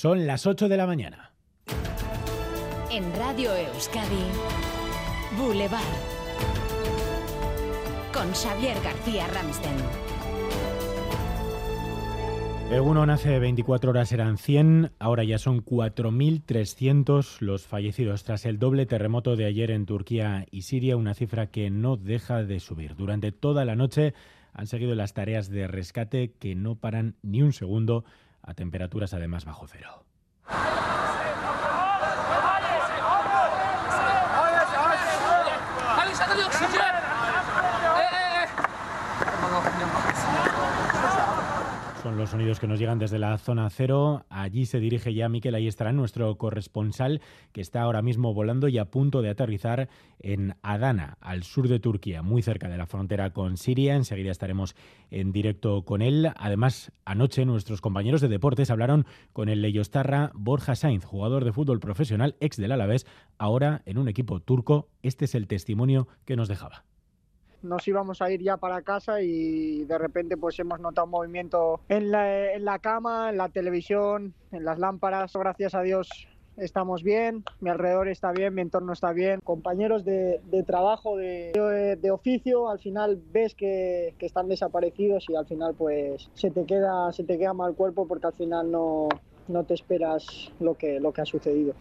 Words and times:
Son 0.00 0.28
las 0.28 0.46
8 0.46 0.68
de 0.68 0.76
la 0.76 0.86
mañana. 0.86 1.32
En 2.88 3.12
Radio 3.16 3.50
Euskadi, 3.52 4.22
Boulevard. 5.36 5.82
Con 8.14 8.32
Xavier 8.32 8.80
García 8.80 9.26
Ramsten. 9.26 9.74
Egunon 12.70 13.10
hace 13.10 13.40
24 13.40 13.90
horas 13.90 14.12
eran 14.12 14.38
100, 14.38 14.92
ahora 15.00 15.24
ya 15.24 15.38
son 15.38 15.64
4.300 15.64 17.40
los 17.40 17.66
fallecidos 17.66 18.22
tras 18.22 18.46
el 18.46 18.60
doble 18.60 18.86
terremoto 18.86 19.34
de 19.34 19.46
ayer 19.46 19.72
en 19.72 19.84
Turquía 19.84 20.46
y 20.52 20.62
Siria, 20.62 20.96
una 20.96 21.14
cifra 21.14 21.48
que 21.48 21.70
no 21.70 21.96
deja 21.96 22.44
de 22.44 22.60
subir. 22.60 22.94
Durante 22.94 23.32
toda 23.32 23.64
la 23.64 23.74
noche 23.74 24.14
han 24.52 24.68
seguido 24.68 24.94
las 24.94 25.12
tareas 25.12 25.50
de 25.50 25.66
rescate 25.66 26.34
que 26.38 26.54
no 26.54 26.76
paran 26.76 27.16
ni 27.22 27.42
un 27.42 27.52
segundo 27.52 28.04
a 28.42 28.54
temperaturas 28.54 29.14
además 29.14 29.44
bajo 29.44 29.66
cero. 29.66 30.04
Los 42.18 42.30
sonidos 42.30 42.58
que 42.58 42.66
nos 42.66 42.80
llegan 42.80 42.98
desde 42.98 43.20
la 43.20 43.38
zona 43.38 43.70
cero. 43.70 44.24
Allí 44.28 44.66
se 44.66 44.80
dirige 44.80 45.14
ya 45.14 45.28
Miquel 45.28 45.54
ahí 45.54 45.68
estará 45.68 45.92
nuestro 45.92 46.36
corresponsal, 46.36 47.20
que 47.52 47.60
está 47.60 47.82
ahora 47.82 48.02
mismo 48.02 48.34
volando 48.34 48.66
y 48.66 48.76
a 48.78 48.86
punto 48.86 49.22
de 49.22 49.30
aterrizar 49.30 49.88
en 50.18 50.56
Adana, 50.62 51.16
al 51.20 51.44
sur 51.44 51.68
de 51.68 51.78
Turquía, 51.78 52.22
muy 52.22 52.42
cerca 52.42 52.68
de 52.68 52.76
la 52.76 52.86
frontera 52.86 53.30
con 53.32 53.56
Siria. 53.56 53.94
Enseguida 53.94 54.32
estaremos 54.32 54.74
en 55.12 55.30
directo 55.30 55.82
con 55.82 56.02
él. 56.02 56.32
Además, 56.36 56.90
anoche 57.04 57.44
nuestros 57.44 57.80
compañeros 57.80 58.20
de 58.20 58.28
deportes 58.28 58.70
hablaron 58.70 59.06
con 59.32 59.48
el 59.48 59.62
Leyostarra 59.62 60.32
Borja 60.34 60.74
Sainz, 60.74 61.04
jugador 61.04 61.44
de 61.44 61.52
fútbol 61.52 61.78
profesional, 61.78 62.34
ex 62.40 62.56
del 62.56 62.72
Alavés, 62.72 63.06
ahora 63.38 63.82
en 63.86 63.96
un 63.96 64.08
equipo 64.08 64.40
turco. 64.40 64.88
Este 65.02 65.26
es 65.26 65.36
el 65.36 65.46
testimonio 65.46 66.08
que 66.24 66.34
nos 66.34 66.48
dejaba 66.48 66.84
nos 67.62 67.86
íbamos 67.88 68.22
a 68.22 68.30
ir 68.30 68.42
ya 68.42 68.56
para 68.56 68.82
casa 68.82 69.20
y 69.20 69.84
de 69.84 69.98
repente 69.98 70.36
pues 70.36 70.58
hemos 70.58 70.80
notado 70.80 71.06
movimiento 71.06 71.80
en 71.88 72.10
la, 72.10 72.52
en 72.52 72.64
la 72.64 72.78
cama, 72.78 73.30
en 73.30 73.38
la 73.38 73.48
televisión, 73.48 74.34
en 74.52 74.64
las 74.64 74.78
lámparas. 74.78 75.32
Gracias 75.34 75.74
a 75.74 75.82
Dios 75.82 76.08
estamos 76.58 77.02
bien, 77.02 77.44
mi 77.60 77.70
alrededor 77.70 78.08
está 78.08 78.32
bien, 78.32 78.54
mi 78.54 78.62
entorno 78.62 78.92
está 78.92 79.12
bien, 79.12 79.40
compañeros 79.42 80.04
de, 80.04 80.40
de 80.50 80.62
trabajo, 80.64 81.16
de, 81.16 81.96
de, 82.00 82.10
oficio, 82.10 82.68
al 82.68 82.78
final 82.80 83.20
ves 83.32 83.54
que, 83.54 84.14
que, 84.18 84.26
están 84.26 84.48
desaparecidos 84.48 85.26
y 85.28 85.36
al 85.36 85.46
final 85.46 85.74
pues 85.74 86.30
se 86.34 86.50
te 86.50 86.64
queda, 86.64 87.12
se 87.12 87.24
te 87.24 87.38
queda 87.38 87.54
mal 87.54 87.74
cuerpo 87.74 88.06
porque 88.06 88.26
al 88.26 88.32
final 88.32 88.70
no, 88.70 89.08
no 89.48 89.64
te 89.64 89.74
esperas 89.74 90.52
lo 90.60 90.74
que, 90.74 91.00
lo 91.00 91.12
que 91.12 91.20
ha 91.22 91.26
sucedido. 91.26 91.74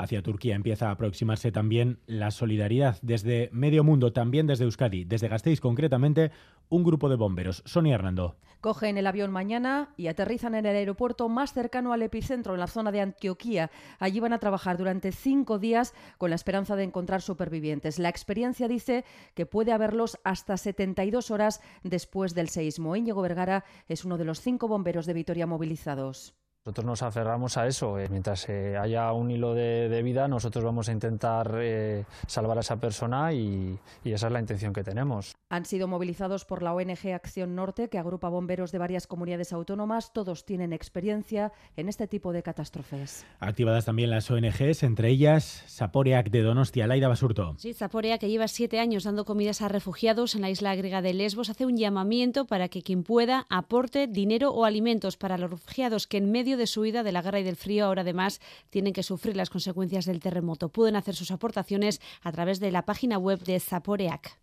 Hacia 0.00 0.22
Turquía 0.22 0.54
empieza 0.54 0.88
a 0.88 0.92
aproximarse 0.92 1.52
también 1.52 1.98
la 2.06 2.30
solidaridad 2.30 2.96
desde 3.02 3.50
medio 3.52 3.84
mundo, 3.84 4.14
también 4.14 4.46
desde 4.46 4.64
Euskadi, 4.64 5.04
desde 5.04 5.28
Gasteiz 5.28 5.60
concretamente, 5.60 6.30
un 6.70 6.84
grupo 6.84 7.10
de 7.10 7.16
bomberos. 7.16 7.62
Sonia 7.66 7.96
Hernando. 7.96 8.38
Cogen 8.62 8.96
el 8.96 9.06
avión 9.06 9.30
mañana 9.30 9.92
y 9.98 10.06
aterrizan 10.06 10.54
en 10.54 10.64
el 10.64 10.74
aeropuerto 10.74 11.28
más 11.28 11.52
cercano 11.52 11.92
al 11.92 12.00
epicentro, 12.00 12.54
en 12.54 12.60
la 12.60 12.66
zona 12.66 12.92
de 12.92 13.02
Antioquía. 13.02 13.70
Allí 13.98 14.20
van 14.20 14.32
a 14.32 14.38
trabajar 14.38 14.78
durante 14.78 15.12
cinco 15.12 15.58
días 15.58 15.92
con 16.16 16.30
la 16.30 16.36
esperanza 16.36 16.76
de 16.76 16.84
encontrar 16.84 17.20
supervivientes. 17.20 17.98
La 17.98 18.08
experiencia 18.08 18.68
dice 18.68 19.04
que 19.34 19.44
puede 19.44 19.72
haberlos 19.72 20.18
hasta 20.24 20.56
72 20.56 21.30
horas 21.30 21.60
después 21.82 22.34
del 22.34 22.48
seísmo. 22.48 22.96
Íñigo 22.96 23.20
Vergara 23.20 23.64
es 23.86 24.06
uno 24.06 24.16
de 24.16 24.24
los 24.24 24.40
cinco 24.40 24.66
bomberos 24.66 25.04
de 25.04 25.12
Vitoria 25.12 25.46
movilizados. 25.46 26.39
Nosotros 26.66 26.84
nos 26.84 27.02
aferramos 27.02 27.56
a 27.56 27.66
eso. 27.66 27.98
Eh, 27.98 28.08
mientras 28.10 28.46
eh, 28.50 28.76
haya 28.76 29.10
un 29.14 29.30
hilo 29.30 29.54
de, 29.54 30.02
vida, 30.02 30.28
nosotros 30.28 30.62
vamos 30.62 30.90
a 30.90 30.92
intentar 30.92 31.56
eh, 31.58 32.04
salvar 32.26 32.58
a 32.58 32.60
esa 32.60 32.78
persona 32.78 33.32
y, 33.32 33.78
esa 34.04 34.26
es 34.26 34.32
la 34.32 34.40
intención 34.40 34.74
que 34.74 34.84
tenemos. 34.84 35.34
Han 35.48 35.64
sido 35.64 35.88
movilizados 35.88 36.44
por 36.44 36.62
la 36.62 36.74
ONG 36.74 37.14
Acción 37.14 37.54
Norte, 37.54 37.88
que 37.88 37.96
agrupa 37.96 38.28
bomberos 38.28 38.72
de 38.72 38.78
varias 38.78 39.06
comunidades 39.06 39.54
autónomas. 39.54 40.12
Todos 40.12 40.44
tienen 40.44 40.74
experiencia 40.74 41.50
en 41.76 41.88
este 41.88 42.06
tipo 42.06 42.30
de 42.30 42.42
catástrofes. 42.42 43.24
Activadas 43.38 43.86
también 43.86 44.10
las 44.10 44.30
ONGs, 44.30 44.82
entre 44.82 45.08
ellas 45.08 45.64
Saporeac 45.66 46.28
de 46.28 46.42
Donostia, 46.42 46.86
Laida 46.86 47.08
Basurto. 47.08 47.54
Sí, 47.56 47.72
Saporeac, 47.72 48.20
que 48.20 48.28
lleva 48.28 48.48
siete 48.48 48.80
años 48.80 49.04
dando 49.04 49.24
comidas 49.24 49.62
a 49.62 49.68
refugiados 49.68 50.34
en 50.34 50.42
la 50.42 50.50
isla 50.50 50.74
griega 50.74 51.00
de 51.00 51.14
Lesbos, 51.14 51.48
hace 51.48 51.64
un 51.64 51.78
llamamiento 51.78 52.44
para 52.44 52.68
que 52.68 52.82
quien 52.82 53.02
pueda 53.02 53.46
aporte 53.48 54.08
dinero 54.08 54.50
o 54.50 54.66
alimentos 54.66 55.16
para 55.16 55.38
los 55.38 55.50
refugiados 55.50 56.06
que 56.06 56.18
en 56.18 56.30
medio 56.30 56.49
de 56.56 56.66
su 56.66 56.82
huida 56.82 57.02
de 57.02 57.12
la 57.12 57.22
guerra 57.22 57.40
y 57.40 57.44
del 57.44 57.56
frío, 57.56 57.86
ahora 57.86 58.02
además 58.02 58.40
tienen 58.70 58.92
que 58.92 59.02
sufrir 59.02 59.36
las 59.36 59.50
consecuencias 59.50 60.04
del 60.04 60.20
terremoto. 60.20 60.68
Pueden 60.68 60.96
hacer 60.96 61.14
sus 61.14 61.30
aportaciones 61.30 62.00
a 62.22 62.32
través 62.32 62.60
de 62.60 62.70
la 62.70 62.84
página 62.84 63.18
web 63.18 63.40
de 63.40 63.60
Zaporeac. 63.60 64.38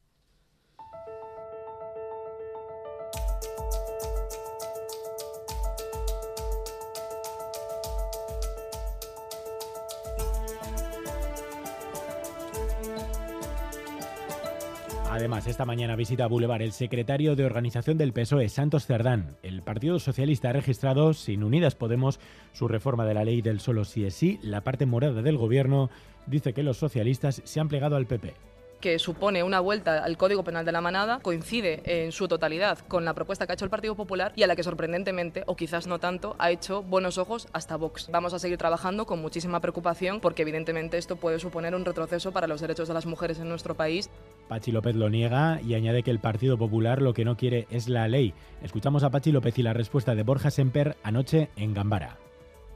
Además, 15.18 15.48
esta 15.48 15.66
mañana 15.66 15.96
visita 15.96 16.28
Boulevard 16.28 16.62
el 16.62 16.74
secretario 16.74 17.36
de 17.36 17.44
organización 17.44 17.98
del 17.98 18.14
PSOE, 18.14 18.50
Santos 18.50 18.86
Cerdán. 18.86 19.36
El 19.42 19.64
Partido 19.64 19.98
Socialista 19.98 20.50
ha 20.50 20.54
registrado, 20.54 21.16
sin 21.16 21.44
Unidas 21.44 21.74
Podemos, 21.74 22.20
su 22.54 22.68
reforma 22.68 23.04
de 23.04 23.16
la 23.16 23.26
ley 23.26 23.42
del 23.42 23.60
solo 23.60 23.84
sí 23.84 24.06
es 24.06 24.14
sí. 24.14 24.40
La 24.44 24.62
parte 24.62 24.86
morada 24.86 25.24
del 25.24 25.38
gobierno 25.38 25.90
dice 26.28 26.54
que 26.54 26.62
los 26.62 26.78
socialistas 26.78 27.42
se 27.44 27.60
han 27.60 27.68
plegado 27.68 27.96
al 27.96 28.06
PP 28.06 28.36
que 28.80 29.00
supone 29.00 29.42
una 29.44 29.60
vuelta 29.60 30.04
al 30.04 30.18
Código 30.18 30.44
Penal 30.44 30.66
de 30.66 30.72
la 30.72 30.82
Manada, 30.82 31.20
coincide 31.22 31.82
en 31.86 32.12
su 32.12 32.28
totalidad 32.28 32.78
con 32.88 33.06
la 33.06 33.16
propuesta 33.16 33.46
que 33.46 33.54
ha 33.54 33.56
hecho 33.56 33.66
el 33.66 33.72
Partido 33.72 33.96
Popular 33.96 34.34
y 34.36 34.44
a 34.44 34.48
la 34.48 34.56
que 34.56 34.62
sorprendentemente, 34.62 35.44
o 35.48 35.56
quizás 35.56 35.88
no 35.88 36.00
tanto, 36.00 36.36
ha 36.38 36.52
hecho 36.52 36.84
buenos 36.84 37.18
ojos 37.18 37.48
hasta 37.54 37.76
Vox. 37.76 38.08
Vamos 38.12 38.34
a 38.34 38.40
seguir 38.40 38.58
trabajando 38.58 39.06
con 39.06 39.20
muchísima 39.20 39.60
preocupación 39.62 40.20
porque 40.20 40.44
evidentemente 40.44 40.98
esto 40.98 41.16
puede 41.16 41.40
suponer 41.40 41.74
un 41.74 41.86
retroceso 41.86 42.32
para 42.32 42.48
los 42.48 42.62
derechos 42.62 42.88
de 42.88 42.94
las 42.94 43.06
mujeres 43.06 43.40
en 43.40 43.50
nuestro 43.50 43.76
país. 43.76 44.10
Pachi 44.48 44.72
López 44.72 44.96
lo 44.96 45.10
niega 45.10 45.62
y 45.62 45.74
añade 45.74 46.04
que 46.04 46.12
el 46.12 46.20
Partido 46.20 46.58
Popular 46.58 47.02
lo 47.02 47.14
que 47.14 47.26
no 47.26 47.38
quiere 47.38 47.68
es 47.70 47.90
la 47.90 48.08
ley. 48.08 48.34
Escuchamos 48.62 49.04
a 49.04 49.10
Pachi 49.10 49.32
López 49.32 49.58
y 49.60 49.64
la 49.64 49.74
respuesta 49.74 50.16
de 50.16 50.24
Borja 50.24 50.52
Semper 50.52 50.98
anoche 51.04 51.50
en 51.56 51.74
Gambara 51.74 52.18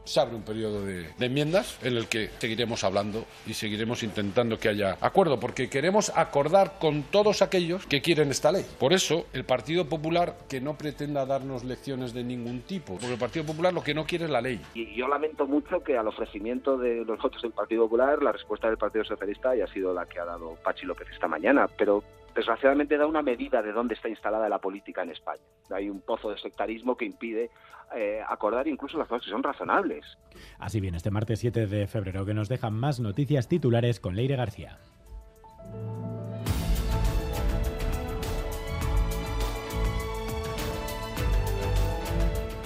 se 0.04 0.20
abre 0.20 0.36
un 0.36 0.44
periodo 0.44 0.86
de, 0.86 1.08
enmiendas 1.20 1.80
en 1.84 1.98
el 1.98 2.08
que 2.08 2.30
seguiremos 2.40 2.84
hablando 2.84 3.26
y 3.46 3.54
seguiremos 3.54 4.04
intentando 4.04 4.58
que 4.58 4.70
haya 4.70 4.98
acuerdo, 5.02 5.40
porque 5.40 5.70
queremos 5.70 6.12
acordar 6.16 6.80
con 6.80 7.04
todos 7.04 7.42
aquellos 7.42 7.86
que 7.86 8.02
quieren 8.02 8.32
esta 8.32 8.52
ley. 8.52 8.66
Por 8.80 8.94
eso, 8.94 9.26
el 9.34 9.46
Partido 9.46 9.88
Popular 9.88 10.36
que 10.50 10.62
no 10.62 10.78
pretenda 10.78 11.26
darnos 11.26 11.64
lecciones 11.64 12.14
de 12.14 12.24
ningún 12.24 12.62
tipo, 12.62 12.94
porque 12.94 13.14
el 13.14 13.20
Partido 13.20 13.46
Popular 13.46 13.74
lo 13.74 13.84
que 13.84 13.94
no 13.94 14.06
quiere 14.06 14.26
es 14.26 14.32
la 14.32 14.42
ley. 14.42 14.60
Y 14.74 14.96
yo 14.96 15.08
lamento 15.08 15.46
mucho 15.48 15.84
que 15.84 15.98
al 15.98 16.08
ofrecimiento 16.08 16.78
de 16.78 17.06
los 17.06 17.20
votos 17.20 17.42
del 17.42 17.52
Partido 17.52 17.84
Popular, 17.84 18.22
la 18.22 18.32
respuesta 18.32 18.68
del 18.68 18.78
Partido 18.78 19.04
Socialista 19.06 19.52
haya 19.52 19.68
sido 19.68 19.94
la 19.94 20.06
que 20.06 20.20
ha 20.20 20.26
dado 20.26 20.56
Pachi 20.64 20.86
López 20.86 21.08
esta 21.12 21.28
mañana, 21.28 21.68
pero 21.78 22.04
desgraciadamente 22.36 22.98
da 22.98 23.06
una 23.06 23.22
medida 23.22 23.62
de 23.62 23.72
dónde 23.72 23.96
está 23.96 24.10
instalada 24.10 24.50
la 24.50 24.60
política 24.60 25.04
en 25.04 25.12
España. 25.12 25.42
Hay 25.72 25.90
un 25.90 26.02
pozo 26.02 26.30
de 26.30 26.38
sectarismo 26.38 26.96
que 26.96 27.06
impide 27.06 27.50
eh, 27.96 28.22
acordar 28.28 28.68
incluso 28.68 28.98
las 28.98 29.08
cosas 29.08 29.26
que 29.26 29.32
son 29.32 29.44
razonables. 29.44 30.06
Así 30.60 30.80
bien, 30.80 30.96
este 30.96 31.12
martes 31.12 31.40
7 31.40 31.68
de 31.68 31.88
febrero 31.88 32.26
que 32.26 32.34
nos 32.34 32.50
dejan 32.50 32.74
más 32.74 33.00
noticias 33.00 33.48
titulares 33.48 34.00
con 34.00 34.16
Leire 34.16 34.36
García. 34.36 34.80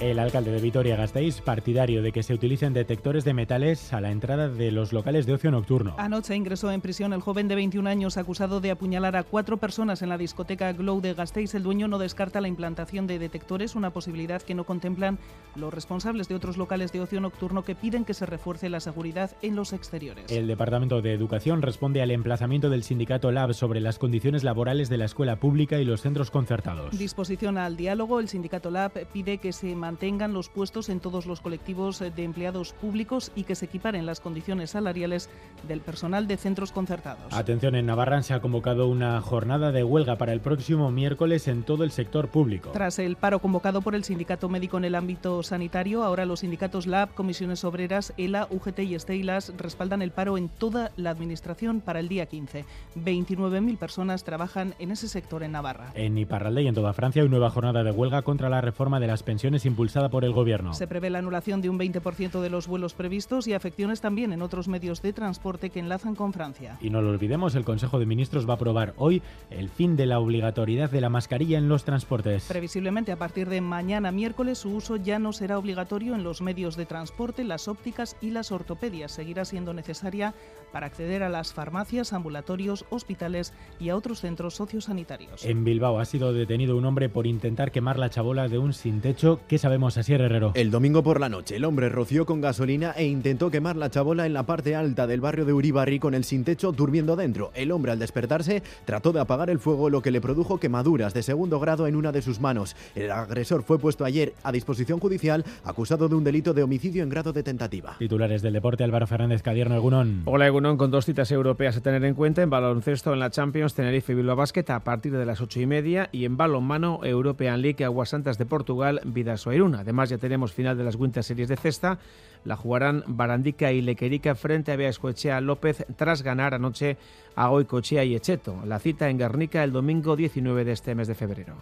El 0.06 0.20
alcalde 0.20 0.52
de 0.52 0.60
Vitoria-Gasteiz, 0.60 1.40
partidario 1.40 2.00
de 2.00 2.12
que 2.12 2.22
se 2.22 2.32
utilicen 2.32 2.72
detectores 2.72 3.24
de 3.24 3.34
metales 3.34 3.92
a 3.92 4.00
la 4.00 4.12
entrada 4.12 4.48
de 4.48 4.70
los 4.70 4.92
locales 4.92 5.26
de 5.26 5.32
ocio 5.32 5.50
nocturno. 5.50 5.96
Anoche 5.98 6.36
ingresó 6.36 6.70
en 6.70 6.80
prisión 6.80 7.12
el 7.12 7.20
joven 7.20 7.48
de 7.48 7.56
21 7.56 7.90
años 7.90 8.16
acusado 8.16 8.60
de 8.60 8.70
apuñalar 8.70 9.16
a 9.16 9.24
cuatro 9.24 9.56
personas 9.56 10.02
en 10.02 10.08
la 10.08 10.16
discoteca 10.16 10.72
Glow 10.74 11.00
de 11.00 11.14
Gasteiz. 11.14 11.56
El 11.56 11.64
dueño 11.64 11.88
no 11.88 11.98
descarta 11.98 12.40
la 12.40 12.46
implantación 12.46 13.08
de 13.08 13.18
detectores, 13.18 13.74
una 13.74 13.90
posibilidad 13.90 14.40
que 14.42 14.54
no 14.54 14.62
contemplan 14.62 15.18
los 15.56 15.74
responsables 15.74 16.28
de 16.28 16.36
otros 16.36 16.56
locales 16.56 16.92
de 16.92 17.00
ocio 17.00 17.20
nocturno 17.20 17.64
que 17.64 17.74
piden 17.74 18.04
que 18.04 18.14
se 18.14 18.26
refuerce 18.26 18.68
la 18.68 18.78
seguridad 18.78 19.32
en 19.42 19.56
los 19.56 19.72
exteriores. 19.72 20.30
El 20.30 20.46
Departamento 20.46 21.02
de 21.02 21.14
Educación 21.14 21.62
responde 21.62 22.00
al 22.00 22.12
emplazamiento 22.12 22.70
del 22.70 22.84
sindicato 22.84 23.32
LAB 23.32 23.54
sobre 23.54 23.80
las 23.80 23.98
condiciones 23.98 24.44
laborales 24.44 24.88
de 24.88 24.98
la 24.98 25.06
escuela 25.06 25.40
pública 25.40 25.80
y 25.80 25.84
los 25.84 26.02
centros 26.02 26.30
concertados. 26.30 26.96
Disposición 26.96 27.58
al 27.58 27.76
diálogo, 27.76 28.20
el 28.20 28.28
sindicato 28.28 28.70
LAB 28.70 29.06
pide 29.12 29.38
que 29.38 29.52
se 29.52 29.74
mantenga 29.74 29.95
mantengan 29.96 30.34
los 30.34 30.50
puestos 30.50 30.90
en 30.90 31.00
todos 31.00 31.24
los 31.24 31.40
colectivos 31.40 32.00
de 32.00 32.22
empleados 32.22 32.74
públicos 32.74 33.32
y 33.34 33.44
que 33.44 33.54
se 33.54 33.64
equiparen 33.64 34.04
las 34.04 34.20
condiciones 34.20 34.72
salariales 34.72 35.30
del 35.66 35.80
personal 35.80 36.26
de 36.26 36.36
centros 36.36 36.70
concertados. 36.70 37.32
Atención, 37.32 37.74
en 37.76 37.86
Navarra 37.86 38.22
se 38.22 38.34
ha 38.34 38.42
convocado 38.42 38.88
una 38.88 39.18
jornada 39.22 39.72
de 39.72 39.84
huelga 39.84 40.16
para 40.16 40.34
el 40.34 40.40
próximo 40.40 40.90
miércoles 40.90 41.48
en 41.48 41.62
todo 41.62 41.82
el 41.82 41.92
sector 41.92 42.28
público. 42.28 42.72
Tras 42.72 42.98
el 42.98 43.16
paro 43.16 43.38
convocado 43.38 43.80
por 43.80 43.94
el 43.94 44.04
sindicato 44.04 44.50
médico 44.50 44.76
en 44.76 44.84
el 44.84 44.96
ámbito 44.96 45.42
sanitario, 45.42 46.04
ahora 46.04 46.26
los 46.26 46.40
sindicatos 46.40 46.86
LAB, 46.86 47.14
Comisiones 47.14 47.64
Obreras, 47.64 48.12
ELA, 48.18 48.48
UGT 48.50 48.80
y 48.80 48.96
Estelas 48.96 49.54
respaldan 49.56 50.02
el 50.02 50.10
paro 50.10 50.36
en 50.36 50.50
toda 50.50 50.92
la 50.98 51.08
administración 51.08 51.80
para 51.80 52.00
el 52.00 52.08
día 52.08 52.26
15. 52.26 52.66
29.000 52.96 53.78
personas 53.78 54.24
trabajan 54.24 54.74
en 54.78 54.90
ese 54.90 55.08
sector 55.08 55.42
en 55.42 55.52
Navarra. 55.52 55.92
En 55.94 56.18
Iparralde 56.18 56.64
y 56.64 56.68
en 56.68 56.74
toda 56.74 56.92
Francia 56.92 57.22
hay 57.22 57.30
nueva 57.30 57.48
jornada 57.48 57.82
de 57.82 57.92
huelga 57.92 58.20
contra 58.20 58.50
la 58.50 58.60
reforma 58.60 59.00
de 59.00 59.06
las 59.06 59.22
pensiones 59.22 59.64
impulsada 59.76 60.08
por 60.08 60.24
el 60.24 60.32
gobierno. 60.32 60.72
Se 60.72 60.86
prevé 60.86 61.10
la 61.10 61.18
anulación 61.18 61.60
de 61.60 61.68
un 61.68 61.78
20% 61.78 62.40
de 62.40 62.48
los 62.48 62.66
vuelos 62.66 62.94
previstos 62.94 63.46
y 63.46 63.52
afecciones 63.52 64.00
también 64.00 64.32
en 64.32 64.40
otros 64.40 64.68
medios 64.68 65.02
de 65.02 65.12
transporte 65.12 65.68
que 65.68 65.80
enlazan 65.80 66.14
con 66.14 66.32
Francia. 66.32 66.78
Y 66.80 66.88
no 66.88 67.02
lo 67.02 67.10
olvidemos, 67.10 67.54
el 67.54 67.64
Consejo 67.64 67.98
de 67.98 68.06
Ministros 68.06 68.48
va 68.48 68.54
a 68.54 68.56
aprobar 68.56 68.94
hoy 68.96 69.20
el 69.50 69.68
fin 69.68 69.94
de 69.94 70.06
la 70.06 70.18
obligatoriedad 70.18 70.90
de 70.90 71.02
la 71.02 71.10
mascarilla 71.10 71.58
en 71.58 71.68
los 71.68 71.84
transportes. 71.84 72.46
Previsiblemente 72.48 73.12
a 73.12 73.18
partir 73.18 73.50
de 73.50 73.60
mañana 73.60 74.12
miércoles 74.12 74.56
su 74.56 74.70
uso 74.70 74.96
ya 74.96 75.18
no 75.18 75.34
será 75.34 75.58
obligatorio 75.58 76.14
en 76.14 76.24
los 76.24 76.40
medios 76.40 76.74
de 76.76 76.86
transporte, 76.86 77.44
las 77.44 77.68
ópticas 77.68 78.16
y 78.22 78.30
las 78.30 78.52
ortopedias. 78.52 79.12
Seguirá 79.12 79.44
siendo 79.44 79.74
necesaria 79.74 80.32
para 80.72 80.86
acceder 80.86 81.22
a 81.22 81.28
las 81.28 81.52
farmacias, 81.52 82.14
ambulatorios, 82.14 82.86
hospitales 82.88 83.52
y 83.78 83.90
a 83.90 83.96
otros 83.96 84.20
centros 84.20 84.54
sociosanitarios. 84.54 85.44
En 85.44 85.64
Bilbao 85.64 85.98
ha 85.98 86.06
sido 86.06 86.32
detenido 86.32 86.78
un 86.78 86.86
hombre 86.86 87.10
por 87.10 87.26
intentar 87.26 87.72
quemar 87.72 87.98
la 87.98 88.08
chabola 88.08 88.48
de 88.48 88.58
un 88.58 88.72
sin 88.72 89.02
techo. 89.02 89.40
¿Qué 89.48 89.58
sabemos, 89.66 89.98
así 89.98 90.14
Herrero? 90.14 90.52
El 90.54 90.70
domingo 90.70 91.02
por 91.02 91.18
la 91.18 91.28
noche, 91.28 91.56
el 91.56 91.64
hombre 91.64 91.88
roció 91.88 92.24
con 92.24 92.40
gasolina 92.40 92.92
e 92.92 93.04
intentó 93.06 93.50
quemar 93.50 93.74
la 93.74 93.90
chabola 93.90 94.24
en 94.24 94.32
la 94.32 94.46
parte 94.46 94.76
alta 94.76 95.08
del 95.08 95.20
barrio 95.20 95.44
de 95.44 95.52
Uribarri 95.52 95.98
con 95.98 96.14
el 96.14 96.22
sin 96.22 96.44
techo 96.44 96.70
durmiendo 96.70 97.16
dentro. 97.16 97.50
El 97.52 97.72
hombre 97.72 97.90
al 97.90 97.98
despertarse 97.98 98.62
trató 98.84 99.12
de 99.12 99.18
apagar 99.18 99.50
el 99.50 99.58
fuego, 99.58 99.90
lo 99.90 100.02
que 100.02 100.12
le 100.12 100.20
produjo 100.20 100.60
quemaduras 100.60 101.14
de 101.14 101.24
segundo 101.24 101.58
grado 101.58 101.88
en 101.88 101.96
una 101.96 102.12
de 102.12 102.22
sus 102.22 102.38
manos. 102.38 102.76
El 102.94 103.10
agresor 103.10 103.64
fue 103.64 103.80
puesto 103.80 104.04
ayer 104.04 104.34
a 104.44 104.52
disposición 104.52 105.00
judicial 105.00 105.44
acusado 105.64 106.08
de 106.08 106.14
un 106.14 106.22
delito 106.22 106.54
de 106.54 106.62
homicidio 106.62 107.02
en 107.02 107.08
grado 107.08 107.32
de 107.32 107.42
tentativa. 107.42 107.96
Titulares 107.98 108.42
del 108.42 108.52
deporte, 108.52 108.84
Álvaro 108.84 109.08
Fernández 109.08 109.42
Cadierno, 109.42 109.74
Egunón. 109.74 110.22
Hola 110.26 110.46
Egunón, 110.46 110.76
con 110.76 110.92
dos 110.92 111.06
citas 111.06 111.32
europeas 111.32 111.76
a 111.76 111.80
tener 111.80 112.04
en 112.04 112.14
cuenta. 112.14 112.40
En 112.40 112.50
baloncesto 112.50 113.12
en 113.12 113.18
la 113.18 113.30
Champions, 113.30 113.74
Tenerife 113.74 114.12
y 114.12 114.14
Bilbao 114.14 114.36
Basket 114.36 114.70
a 114.70 114.84
partir 114.84 115.10
de 115.10 115.26
las 115.26 115.40
ocho 115.40 115.60
y 115.60 115.66
media. 115.66 116.08
Y 116.12 116.24
en 116.24 116.36
balonmano, 116.36 117.00
European 117.02 117.62
League, 117.62 117.84
Aguasantas 117.84 118.38
de 118.38 118.46
Portugal, 118.46 119.00
Vidaso 119.04 119.55
Además 119.56 120.10
ya 120.10 120.18
tenemos 120.18 120.52
final 120.52 120.76
de 120.76 120.84
las 120.84 120.96
Winter 120.96 121.24
Series 121.24 121.48
de 121.48 121.56
cesta. 121.56 121.98
La 122.44 122.56
jugarán 122.56 123.02
Barandica 123.06 123.72
y 123.72 123.80
Lequerica 123.80 124.34
frente 124.34 124.72
a 124.72 124.76
Bea 124.76 124.90
Escoechea 124.90 125.40
López 125.40 125.86
tras 125.96 126.22
ganar 126.22 126.52
anoche 126.52 126.98
a 127.34 127.48
Goicochea 127.48 128.04
y 128.04 128.14
Echeto. 128.14 128.62
La 128.66 128.78
cita 128.78 129.08
en 129.08 129.18
Guernica 129.18 129.64
el 129.64 129.72
domingo 129.72 130.14
19 130.14 130.64
de 130.64 130.72
este 130.72 130.94
mes 130.94 131.08
de 131.08 131.14
febrero. 131.14 131.54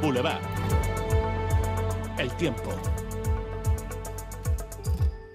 Boulevard. 0.00 0.40
El 2.18 2.30
tiempo. 2.32 2.70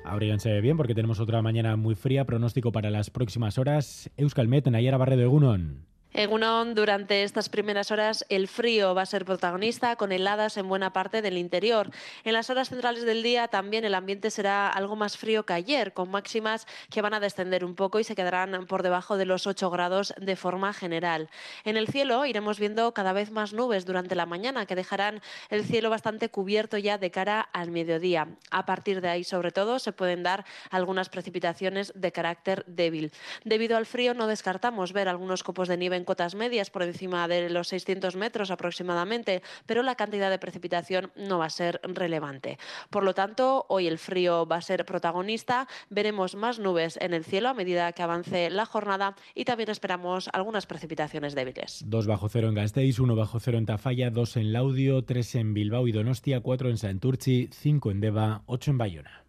Abríguense 0.03 0.59
bien 0.61 0.77
porque 0.77 0.95
tenemos 0.95 1.19
otra 1.19 1.41
mañana 1.41 1.75
muy 1.75 1.93
fría. 1.93 2.25
Pronóstico 2.25 2.71
para 2.71 2.89
las 2.89 3.09
próximas 3.11 3.57
horas. 3.57 4.09
Euskalmet, 4.17 4.67
Nayara 4.67 4.97
Barredo 4.97 5.21
Egunon. 5.21 5.94
Egunon, 6.17 6.75
durante 6.75 7.23
estas 7.23 7.49
primeras 7.49 7.91
horas 7.91 8.25
el 8.29 8.47
frío 8.47 8.95
va 8.95 9.01
a 9.01 9.05
ser 9.05 9.25
protagonista 9.25 9.97
con 9.97 10.13
heladas 10.13 10.55
en 10.55 10.69
buena 10.69 10.93
parte 10.93 11.21
del 11.21 11.37
interior. 11.37 11.91
En 12.23 12.31
las 12.31 12.49
horas 12.49 12.69
centrales 12.69 13.03
del 13.03 13.21
día 13.21 13.49
también 13.49 13.83
el 13.83 13.93
ambiente 13.93 14.31
será 14.31 14.69
algo 14.69 14.95
más 14.95 15.17
frío 15.17 15.45
que 15.45 15.51
ayer, 15.51 15.91
con 15.91 16.09
máximas 16.09 16.67
que 16.89 17.01
van 17.01 17.13
a 17.13 17.19
descender 17.19 17.65
un 17.65 17.75
poco 17.75 17.99
y 17.99 18.05
se 18.05 18.15
quedarán 18.15 18.65
por 18.65 18.81
debajo 18.81 19.17
de 19.17 19.25
los 19.25 19.45
8 19.45 19.69
grados 19.69 20.13
de 20.17 20.37
forma 20.37 20.71
general. 20.71 21.29
En 21.65 21.75
el 21.75 21.89
cielo 21.89 22.25
iremos 22.25 22.59
viendo 22.59 22.93
cada 22.93 23.11
vez 23.11 23.29
más 23.29 23.51
nubes 23.51 23.83
durante 23.83 24.15
la 24.15 24.25
mañana 24.25 24.65
que 24.65 24.75
dejarán 24.75 25.21
el 25.49 25.65
cielo 25.65 25.89
bastante 25.89 26.29
cubierto 26.29 26.77
ya 26.77 26.97
de 26.97 27.11
cara 27.11 27.41
al 27.41 27.71
mediodía. 27.71 28.29
A 28.51 28.65
partir 28.65 29.01
de 29.01 29.09
ahí, 29.09 29.25
sobre 29.25 29.51
todo, 29.51 29.79
se 29.79 29.91
pueden 29.91 30.23
dar 30.23 30.45
algunas 30.71 31.09
precipitaciones 31.09 31.91
de 31.93 32.13
carácter 32.13 32.63
débil. 32.67 33.11
Debido 33.43 33.75
al 33.75 33.85
frío 33.85 34.13
no 34.13 34.27
descartamos 34.27 34.93
ver 34.93 35.09
algunos 35.09 35.43
copos 35.43 35.67
de 35.67 35.75
nieve 35.75 35.97
en 35.97 36.04
cotas 36.05 36.35
medias 36.35 36.69
por 36.69 36.83
encima 36.83 37.27
de 37.27 37.49
los 37.49 37.67
600 37.67 38.15
metros 38.15 38.51
aproximadamente, 38.51 39.41
pero 39.65 39.83
la 39.83 39.95
cantidad 39.95 40.29
de 40.29 40.39
precipitación 40.39 41.11
no 41.15 41.39
va 41.39 41.45
a 41.45 41.49
ser 41.49 41.79
relevante. 41.83 42.57
Por 42.89 43.03
lo 43.03 43.13
tanto, 43.13 43.65
hoy 43.69 43.87
el 43.87 43.97
frío 43.97 44.45
va 44.45 44.57
a 44.57 44.61
ser 44.61 44.85
protagonista, 44.85 45.67
veremos 45.89 46.35
más 46.35 46.59
nubes 46.59 46.97
en 47.01 47.13
el 47.13 47.25
cielo 47.25 47.49
a 47.49 47.53
medida 47.53 47.91
que 47.91 48.03
avance 48.03 48.49
la 48.49 48.65
jornada 48.65 49.15
y 49.33 49.45
también 49.45 49.69
esperamos 49.69 50.29
algunas 50.33 50.65
precipitaciones 50.65 51.35
débiles. 51.35 51.83
2 51.85 52.07
bajo 52.07 52.29
cero 52.29 52.49
en 52.49 52.55
Gasteiz, 52.55 52.99
1 52.99 53.15
bajo 53.15 53.39
cero 53.39 53.57
en 53.57 53.65
Tafalla, 53.65 54.09
2 54.09 54.37
en 54.37 54.53
Laudio, 54.53 55.03
3 55.03 55.35
en 55.35 55.53
Bilbao 55.53 55.87
y 55.87 55.91
Donostia, 55.91 56.41
4 56.41 56.69
en 56.69 56.77
Santurci, 56.77 57.49
5 57.51 57.91
en 57.91 58.01
Deva, 58.01 58.43
8 58.45 58.71
en 58.71 58.77
Bayona. 58.77 59.23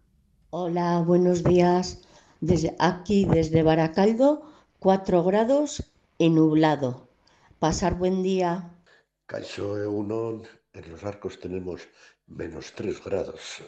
Hola, 0.51 1.03
buenos 1.05 1.43
días. 1.43 2.03
Desde 2.41 2.75
aquí, 2.79 3.25
desde 3.25 3.63
Baracaldo, 3.63 4.43
4 4.79 5.25
grados 5.25 5.83
y 6.19 6.31
nublado. 6.31 7.09
Pasar 7.59 7.95
buen 7.95 8.23
día. 8.23 8.71
Caixo 9.27 9.77
Egunon, 9.83 10.47
en 10.73 10.91
los 10.91 11.03
arcos 11.05 11.41
tenemos 11.41 11.89
menos 12.27 12.73
3 12.75 13.03
grados. 13.05 13.63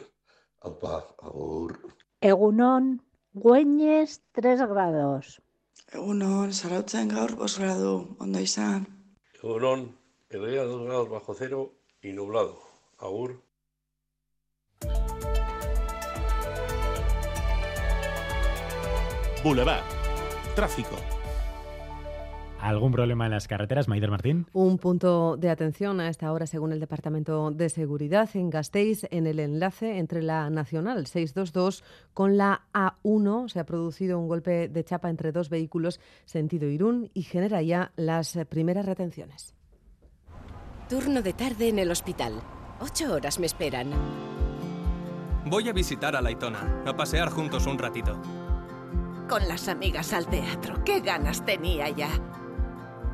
Aupa, 0.61 1.15
agur. 1.19 1.95
Egunon, 2.21 3.01
Güeñes 3.33 4.23
3 4.31 4.59
grados. 4.67 5.41
Egunon, 5.91 6.53
Zarautzen 6.53 7.07
gaur 7.09 7.31
5 7.31 7.59
gradu, 7.59 8.15
ondo 8.19 8.39
izan. 8.39 8.87
Egunon, 9.41 9.97
Elea 10.29 10.63
2 10.63 10.85
grados 10.85 11.09
bajo 11.09 11.33
cero 11.33 11.73
y 12.01 12.11
nublado. 12.11 12.59
Agur. 12.97 13.41
Boulevard. 19.43 19.83
Tráfico. 20.55 21.18
¿Algún 22.69 22.91
problema 22.91 23.25
en 23.25 23.31
las 23.31 23.47
carreteras, 23.47 23.87
Maider 23.87 24.11
Martín? 24.11 24.45
Un 24.53 24.77
punto 24.77 25.37
de 25.37 25.49
atención 25.49 25.99
a 25.99 26.07
esta 26.07 26.31
hora, 26.31 26.45
según 26.45 26.71
el 26.71 26.79
Departamento 26.79 27.49
de 27.49 27.67
Seguridad, 27.67 28.29
en 28.35 28.51
Gasteiz, 28.51 29.07
en 29.09 29.25
el 29.25 29.39
enlace 29.39 29.97
entre 29.97 30.21
la 30.21 30.51
Nacional 30.51 31.07
622 31.07 31.83
con 32.13 32.37
la 32.37 32.67
A1. 32.71 33.49
Se 33.49 33.59
ha 33.59 33.65
producido 33.65 34.19
un 34.19 34.27
golpe 34.27 34.67
de 34.67 34.83
chapa 34.83 35.09
entre 35.09 35.31
dos 35.31 35.49
vehículos 35.49 35.99
sentido 36.25 36.69
Irún 36.69 37.09
y 37.15 37.23
genera 37.23 37.63
ya 37.63 37.91
las 37.95 38.37
primeras 38.47 38.85
retenciones. 38.85 39.55
Turno 40.87 41.23
de 41.23 41.33
tarde 41.33 41.69
en 41.69 41.79
el 41.79 41.89
hospital. 41.89 42.33
Ocho 42.81 43.15
horas 43.15 43.39
me 43.39 43.47
esperan. 43.47 43.89
Voy 45.47 45.69
a 45.69 45.73
visitar 45.73 46.15
a 46.15 46.21
Laitona, 46.21 46.83
a 46.85 46.95
pasear 46.95 47.31
juntos 47.31 47.65
un 47.65 47.79
ratito. 47.79 48.21
Con 49.27 49.47
las 49.47 49.67
amigas 49.67 50.13
al 50.13 50.27
teatro. 50.27 50.83
¡Qué 50.83 50.99
ganas 50.99 51.43
tenía 51.43 51.89
ya! 51.89 52.09